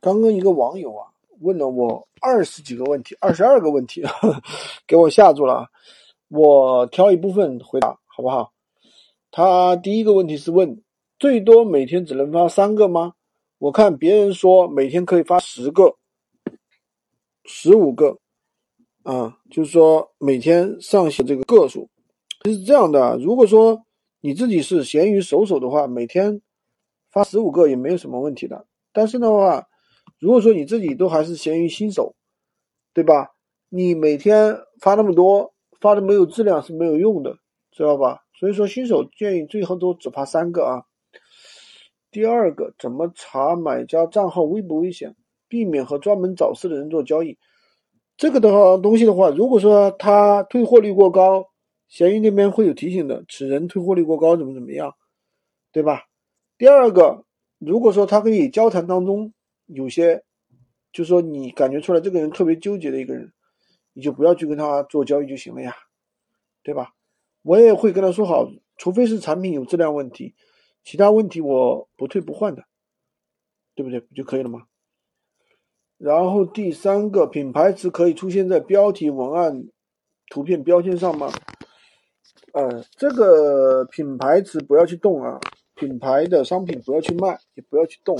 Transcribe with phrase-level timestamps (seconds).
[0.00, 1.06] 刚刚一个网友啊
[1.40, 4.02] 问了我二十几个问题，二十二个问题，
[4.86, 5.68] 给我吓住了。
[6.28, 8.52] 我挑一部分回答好不好？
[9.30, 10.82] 他第一个问题是问，
[11.18, 13.14] 最多每天只能发三个吗？
[13.58, 15.96] 我看别人说每天可以发十个、
[17.44, 18.18] 十五个，
[19.02, 21.88] 啊，就是说每天上线这个个数。
[22.44, 23.84] 是这样的，如果说
[24.20, 26.40] 你自己是闲鱼手手的话，每天
[27.10, 28.66] 发十五个也没有什么问题的。
[28.92, 29.67] 但是的话，
[30.18, 32.14] 如果说你自己都还是闲鱼新手，
[32.92, 33.28] 对吧？
[33.68, 37.36] 你每天发那么多，发的没有质量是没有用的，
[37.70, 38.20] 知道吧？
[38.38, 40.82] 所以说新手建议最后都只发三个啊。
[42.10, 45.14] 第二个，怎么查买家账号危不危险，
[45.46, 47.38] 避免和专门找事的人做交易？
[48.16, 51.50] 这个的话东西的话，如果说他退货率过高，
[51.88, 54.94] 闲鱼那边会有提醒的，此人退货率过高，怎么怎么样，
[55.70, 56.04] 对吧？
[56.56, 57.24] 第二个，
[57.58, 59.32] 如果说他跟你交谈当中，
[59.68, 60.24] 有些，
[60.92, 63.32] 就说你感觉出来这个人特别纠结的一个人，
[63.92, 65.74] 你就不要去跟他做交易就行了呀，
[66.62, 66.94] 对吧？
[67.42, 70.34] 我也会跟他说好，除非是产品有质量问题，
[70.82, 72.64] 其他问题我不退不换的，
[73.74, 74.00] 对不对？
[74.00, 74.62] 不就可以了吗？
[75.96, 79.68] 然后第三个，品牌词可以出现在标题、文案、
[80.28, 81.30] 图片标签上吗？
[82.52, 85.38] 呃，这个品牌词不要去动啊，
[85.74, 88.18] 品牌的商品不要去卖，也不要去动。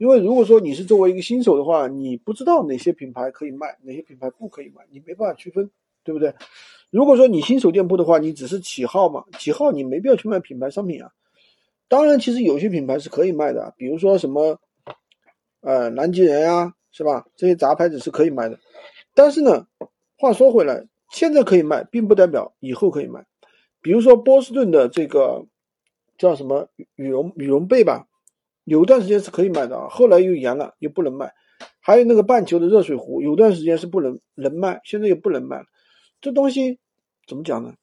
[0.00, 5.70] 因为如果说你是作为一个新手的话，你不知道哪些品牌可以卖，哪些品牌不可以卖，你没办法区分，
[6.02, 6.34] 对不对？
[6.88, 11.12] 如果说你新手店铺的话，你只是起号嘛，起号你没必要去卖品牌商品啊。
[11.86, 14.58] 当然，其实有些品牌是可以卖的，比如说什么，
[15.60, 17.26] 呃，南极人呀，是吧？
[17.36, 18.58] 这些杂牌子是可以卖的。
[19.14, 19.66] 但是呢，
[20.16, 23.26] 话说回来，现在可以卖，并不代表以后可以卖。
[23.82, 25.44] 比如说波士顿的这个
[26.16, 28.06] 叫什么羽绒羽绒被吧。
[28.64, 31.32] 有段时间是可以买的啊，后来又严了，又不能卖。
[31.80, 35.64] 还有那个半球的热水壶，有段时间是不能能卖，现在又不能卖了。
[36.20, 36.78] 这东西
[37.26, 37.74] 怎么讲呢？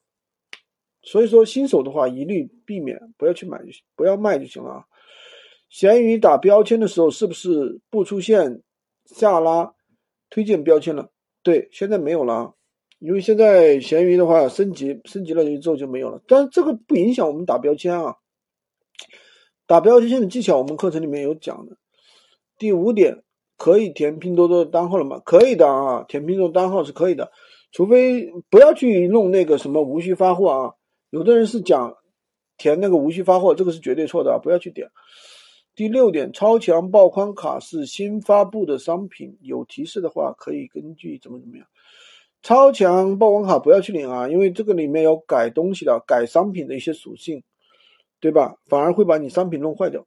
[1.02, 4.84] 所以说新手的话，一律避免不要去买就行，不要卖就行了啊。
[5.70, 8.62] 闲鱼打标签的时候，是不是不出现
[9.06, 9.74] 下拉
[10.30, 11.10] 推荐标签了？
[11.44, 12.56] 对，现在没有了，
[13.00, 16.22] 因为现在闲鱼的话升级升级了之后就没有了。
[16.28, 18.16] 但是这个不影响我们打标签啊。
[19.68, 21.76] 打标签的技巧，我们课程里面有讲的。
[22.58, 23.22] 第五点，
[23.58, 25.20] 可以填拼多多的单号了吗？
[25.26, 27.30] 可以的啊，填拼多多单号是可以的，
[27.74, 30.72] 除非不要去弄那个什么无需发货啊。
[31.10, 31.96] 有的人是讲
[32.58, 34.90] 填那个无需发货，这个是绝对错的啊，不要去点。
[35.76, 41.68] 第六点，超强爆宽卡是新发布的商品，有提示的话可以根据怎么怎么样。
[42.42, 47.44] 超强爆宽卡不要去领啊，因为这个里面有改东西的，改商品的一些属性。
[48.20, 48.56] 对吧？
[48.66, 50.06] 反而会把你商品弄坏掉。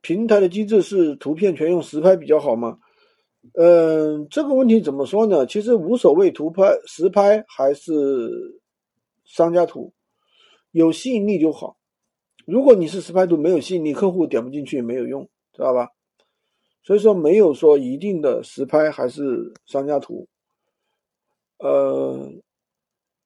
[0.00, 2.78] 平台的机制是图片全用实拍比较好吗？
[3.54, 5.46] 嗯，这个问题怎么说呢？
[5.46, 8.60] 其实无所谓，图拍实拍还是
[9.24, 9.92] 商家图，
[10.72, 11.76] 有吸引力就好。
[12.44, 15.88] 如果你是实拍图没有吸引力，客户点不进去也没有用，知道吧？
[16.84, 20.28] 所以说没有说一定的实拍还是商家图。
[21.58, 22.30] 呃，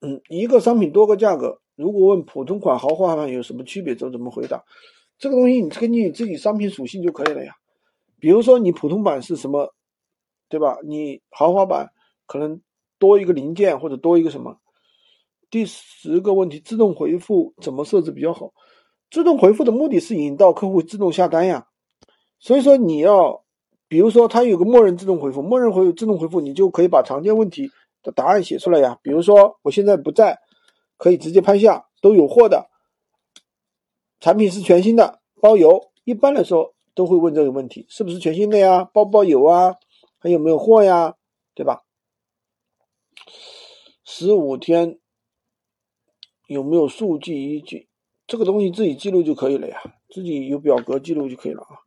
[0.00, 1.59] 嗯，一个商品多个价格。
[1.80, 4.62] 如果问普通款、豪华版有什么区别，就怎么回答？
[5.18, 7.54] 这个东西你根据你自己商品属性就可以了呀。
[8.18, 9.72] 比如说你普通版是什么，
[10.50, 10.76] 对吧？
[10.84, 11.90] 你豪华版
[12.26, 12.60] 可能
[12.98, 14.58] 多一个零件或者多一个什么。
[15.48, 18.52] 第十个问题，自动回复怎么设置比较好？
[19.10, 21.66] 自动回复的目的是引导客户自动下单呀。
[22.38, 23.42] 所以说你要，
[23.88, 27.70] 比如说它有个默认自动回复，默认回自动回复，你就可以把常见问题
[28.02, 28.98] 的答案写出来呀。
[29.02, 30.38] 比如说我现在不在。
[31.00, 32.68] 可以直接拍下，都有货的，
[34.20, 35.90] 产品是全新的，包邮。
[36.04, 38.84] 一般来说都会问这个问题，是不是全新的呀？
[38.84, 39.76] 包不包邮啊？
[40.18, 41.14] 还有没有货呀？
[41.54, 41.84] 对吧？
[44.04, 44.98] 十五天
[46.46, 47.88] 有没有数据依据？
[48.26, 49.80] 这个东西自己记录就可以了呀，
[50.10, 51.80] 自己有表格记录就可以了啊。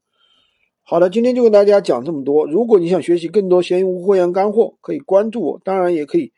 [0.82, 2.48] 好的，今天就跟大家讲这么多。
[2.48, 6.34] 如果你想学习更多闲鱼无货源干货，可以关注我，当然也可以。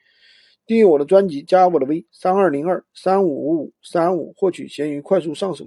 [0.66, 5.64] 订阅我的专辑，加我的微三二零二三五五五三五，获取闲鱼快速上手。